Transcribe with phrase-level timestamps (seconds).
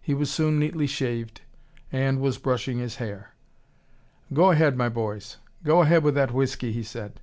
[0.00, 1.40] He was soon neatly shaved,
[1.90, 3.34] and was brushing his hair.
[4.32, 7.18] "Go ahead, my boys, go ahead with that whiskey!" he said.